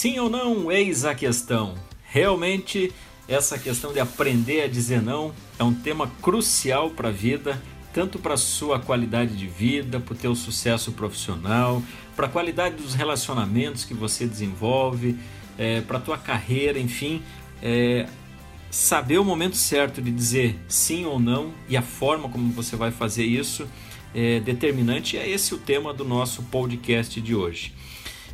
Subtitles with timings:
[0.00, 0.72] Sim ou não?
[0.72, 1.74] Eis a questão.
[2.04, 2.90] Realmente,
[3.28, 8.18] essa questão de aprender a dizer não é um tema crucial para a vida, tanto
[8.18, 11.82] para a sua qualidade de vida, para o teu sucesso profissional,
[12.16, 15.18] para a qualidade dos relacionamentos que você desenvolve,
[15.58, 17.22] é, para a tua carreira, enfim.
[17.62, 18.08] É,
[18.70, 22.90] saber o momento certo de dizer sim ou não e a forma como você vai
[22.90, 23.68] fazer isso
[24.14, 25.16] é determinante.
[25.16, 27.74] E é esse o tema do nosso podcast de hoje.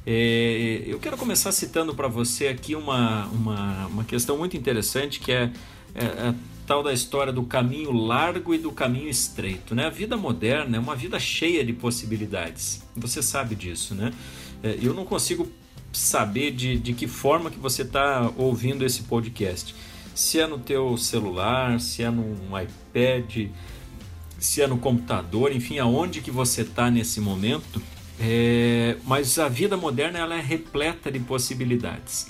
[0.09, 5.33] É, eu quero começar citando para você aqui uma, uma, uma questão muito interessante que
[5.33, 5.51] é,
[5.97, 6.35] é, a
[6.65, 9.75] tal da história do caminho largo e do caminho estreito.
[9.75, 9.87] Né?
[9.87, 12.85] A vida moderna é uma vida cheia de possibilidades.
[12.95, 14.13] Você sabe disso, né?
[14.63, 15.51] É, eu não consigo
[15.93, 19.75] saber de, de que forma que você está ouvindo esse podcast.
[20.15, 23.49] Se é no teu celular, se é num iPad,
[24.39, 27.83] se é no computador, enfim, aonde que você está nesse momento,
[28.21, 32.27] é, mas a vida moderna ela é repleta de possibilidades.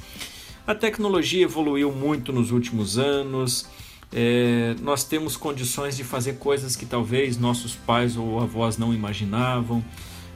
[0.67, 3.67] A tecnologia evoluiu muito nos últimos anos.
[4.13, 9.85] É, nós temos condições de fazer coisas que talvez nossos pais ou avós não imaginavam.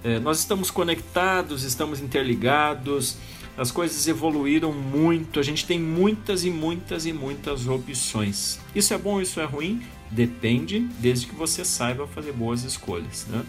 [0.05, 3.17] É, nós estamos conectados, estamos interligados,
[3.59, 8.59] as coisas evoluíram muito, a gente tem muitas e muitas e muitas opções.
[8.75, 9.83] Isso é bom, isso é ruim?
[10.11, 13.27] Depende, desde que você saiba fazer boas escolhas.
[13.29, 13.43] Né?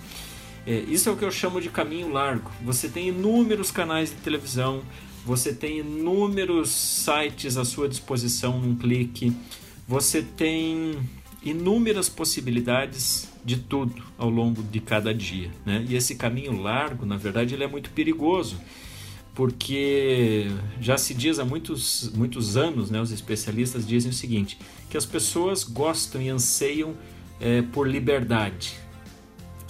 [0.65, 2.51] É, isso é o que eu chamo de caminho largo.
[2.63, 4.81] Você tem inúmeros canais de televisão,
[5.25, 9.33] você tem inúmeros sites à sua disposição num clique,
[9.87, 10.97] você tem
[11.43, 15.51] inúmeras possibilidades de tudo ao longo de cada dia.
[15.65, 15.85] Né?
[15.89, 18.57] E esse caminho largo, na verdade, ele é muito perigoso,
[19.33, 20.47] porque
[20.79, 24.57] já se diz há muitos, muitos anos, né, os especialistas dizem o seguinte,
[24.89, 26.93] que as pessoas gostam e anseiam
[27.39, 28.75] é, por liberdade,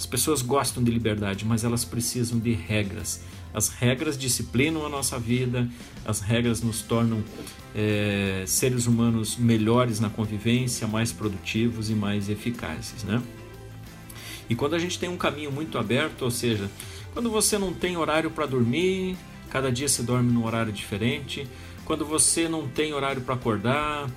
[0.01, 3.21] as pessoas gostam de liberdade, mas elas precisam de regras.
[3.53, 5.69] As regras disciplinam a nossa vida,
[6.03, 7.23] as regras nos tornam
[7.75, 13.03] é, seres humanos melhores na convivência, mais produtivos e mais eficazes.
[13.03, 13.21] Né?
[14.49, 16.67] E quando a gente tem um caminho muito aberto, ou seja,
[17.13, 19.15] quando você não tem horário para dormir,
[19.51, 21.47] cada dia você dorme num horário diferente,
[21.85, 24.09] quando você não tem horário para acordar,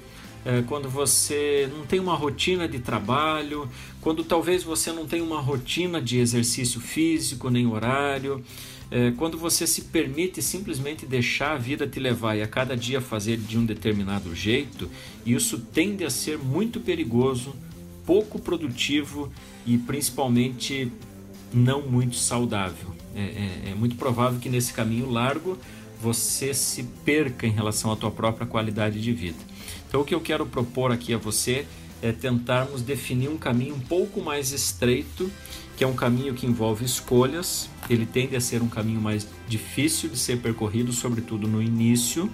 [0.44, 3.68] é, quando você não tem uma rotina de trabalho,
[4.00, 8.44] quando talvez você não tem uma rotina de exercício físico nem horário,
[8.90, 13.00] é, quando você se permite simplesmente deixar a vida te levar e a cada dia
[13.00, 14.90] fazer de um determinado jeito,
[15.24, 17.54] isso tende a ser muito perigoso,
[18.04, 19.32] pouco produtivo
[19.66, 20.92] e principalmente
[21.52, 22.94] não muito saudável.
[23.16, 25.56] É, é, é muito provável que nesse caminho largo
[26.00, 29.38] você se perca em relação à tua própria qualidade de vida.
[29.88, 31.66] Então, o que eu quero propor aqui a você
[32.02, 35.30] é tentarmos definir um caminho um pouco mais estreito,
[35.76, 37.70] que é um caminho que envolve escolhas.
[37.88, 42.30] Ele tende a ser um caminho mais difícil de ser percorrido, sobretudo no início,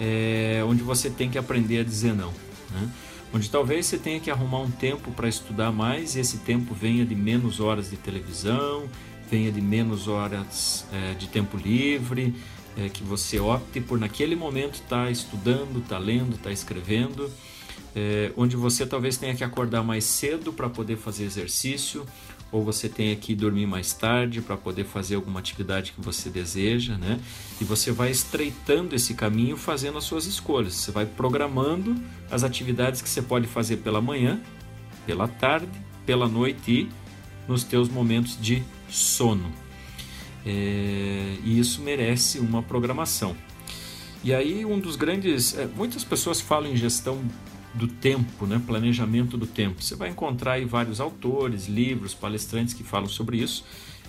[0.00, 2.32] é, onde você tem que aprender a dizer não.
[2.70, 2.90] Né?
[3.32, 7.04] Onde talvez você tenha que arrumar um tempo para estudar mais e esse tempo venha
[7.04, 8.88] de menos horas de televisão,
[9.30, 12.34] venha de menos horas é, de tempo livre,
[12.78, 16.52] é, que você opte por naquele momento estar tá estudando, estar tá lendo, estar tá
[16.52, 17.30] escrevendo,
[17.94, 22.06] é, onde você talvez tenha que acordar mais cedo para poder fazer exercício,
[22.50, 26.96] ou você tenha que dormir mais tarde para poder fazer alguma atividade que você deseja,
[26.96, 27.20] né?
[27.60, 30.74] E você vai estreitando esse caminho fazendo as suas escolhas.
[30.74, 31.94] Você vai programando
[32.30, 34.40] as atividades que você pode fazer pela manhã,
[35.04, 35.68] pela tarde,
[36.06, 36.88] pela noite e
[37.46, 39.52] nos teus momentos de sono.
[40.46, 43.36] É, e isso merece uma programação.
[44.22, 47.20] E aí um dos grandes, é, muitas pessoas falam em gestão
[47.74, 49.82] do tempo, né, planejamento do tempo.
[49.82, 53.64] Você vai encontrar aí vários autores, livros, palestrantes que falam sobre isso.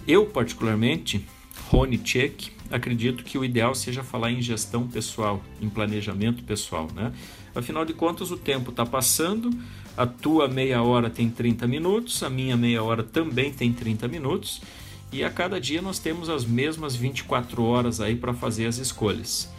[0.07, 1.25] Eu particularmente,
[1.69, 7.12] Rony Check, acredito que o ideal seja falar em gestão pessoal, em planejamento pessoal, né?
[7.53, 9.50] Afinal de contas, o tempo está passando,
[9.97, 14.62] a tua meia hora tem 30 minutos, a minha meia hora também tem 30 minutos
[15.11, 19.50] e a cada dia nós temos as mesmas 24 horas aí para fazer as escolhas.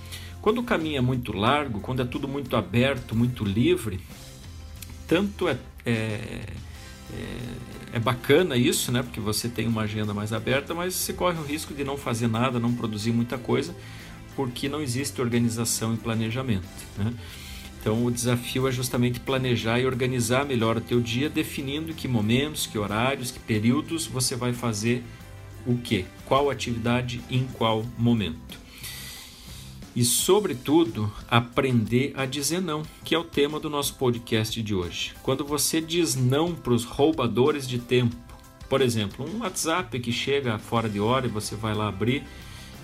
[0.41, 4.01] Quando o caminho é muito largo, quando é tudo muito aberto, muito livre,
[5.07, 6.47] tanto é, é, é,
[7.95, 9.03] é bacana isso, né?
[9.03, 12.29] Porque você tem uma agenda mais aberta, mas você corre o risco de não fazer
[12.29, 13.75] nada, não produzir muita coisa,
[14.35, 16.69] porque não existe organização e planejamento.
[16.97, 17.13] Né?
[17.81, 22.67] Então o desafio é justamente planejar e organizar melhor o teu dia, definindo que momentos,
[22.67, 25.03] que horários, que períodos você vai fazer
[25.67, 28.59] o que, qual atividade em qual momento.
[29.95, 35.15] E, sobretudo, aprender a dizer não, que é o tema do nosso podcast de hoje.
[35.23, 38.17] Quando você diz não para os roubadores de tempo,
[38.69, 42.23] por exemplo, um WhatsApp que chega fora de hora e você vai lá abrir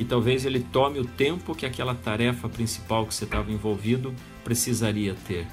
[0.01, 4.13] e talvez ele tome o tempo que aquela tarefa principal que você estava envolvido
[4.43, 5.47] precisaria ter.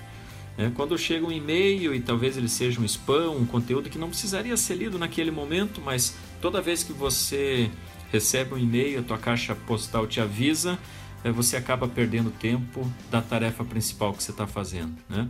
[0.58, 4.10] É, quando chega um e-mail e talvez ele seja um spam, um conteúdo que não
[4.10, 7.72] precisaria ser lido naquele momento, mas toda vez que você
[8.12, 10.78] recebe um e-mail, a tua caixa postal te avisa,
[11.24, 14.94] é, você acaba perdendo tempo da tarefa principal que você está fazendo.
[15.10, 15.28] Né?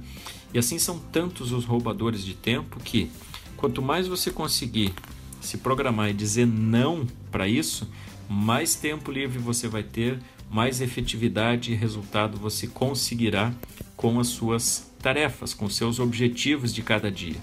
[0.53, 3.09] E assim são tantos os roubadores de tempo que
[3.55, 4.93] quanto mais você conseguir
[5.39, 7.89] se programar e dizer não para isso,
[8.29, 13.53] mais tempo livre você vai ter, mais efetividade e resultado você conseguirá
[13.95, 17.35] com as suas tarefas, com seus objetivos de cada dia.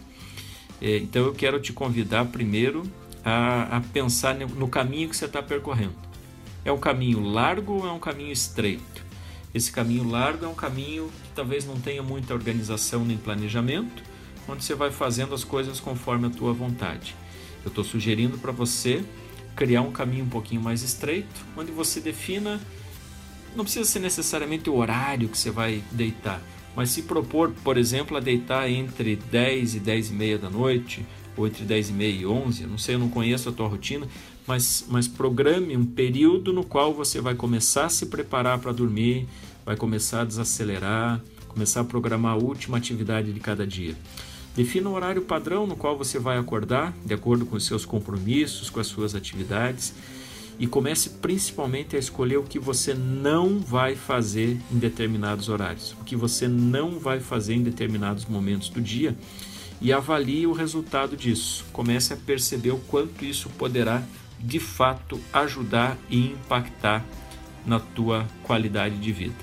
[0.81, 2.83] É, então eu quero te convidar primeiro
[3.23, 5.95] a, a pensar no caminho que você está percorrendo.
[6.65, 9.05] É um caminho largo ou é um caminho estreito?
[9.53, 14.03] Esse caminho largo é um caminho que talvez não tenha muita organização nem planejamento,
[14.49, 17.15] onde você vai fazendo as coisas conforme a tua vontade.
[17.63, 19.05] Eu estou sugerindo para você
[19.55, 22.59] criar um caminho um pouquinho mais estreito, onde você defina,
[23.55, 26.41] não precisa ser necessariamente o horário que você vai deitar,
[26.75, 31.05] mas se propor, por exemplo, a deitar entre 10 e 10 e meia da noite,
[31.37, 34.07] ou entre 10 e meia e 11, não sei, eu não conheço a tua rotina,
[34.47, 39.27] mas, mas programe um período no qual você vai começar a se preparar para dormir,
[39.65, 43.97] vai começar a desacelerar, começar a programar a última atividade de cada dia.
[44.57, 48.69] Defina um horário padrão no qual você vai acordar, de acordo com os seus compromissos,
[48.69, 49.95] com as suas atividades,
[50.61, 56.05] e comece principalmente a escolher o que você não vai fazer em determinados horários, o
[56.05, 59.17] que você não vai fazer em determinados momentos do dia
[59.81, 61.65] e avalie o resultado disso.
[61.73, 64.03] Comece a perceber o quanto isso poderá
[64.39, 67.03] de fato ajudar e impactar
[67.65, 69.35] na tua qualidade de vida.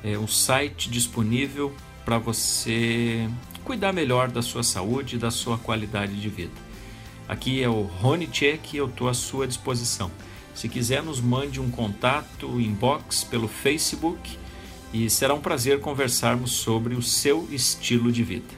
[0.04, 1.74] é um site disponível
[2.06, 3.28] para você
[3.64, 6.54] cuidar melhor da sua saúde e da sua qualidade de vida.
[7.28, 10.12] Aqui é o Rony Tchek e eu estou à sua disposição.
[10.54, 14.38] Se quiser, nos mande um contato, inbox pelo Facebook
[14.94, 18.54] e será um prazer conversarmos sobre o seu estilo de vida.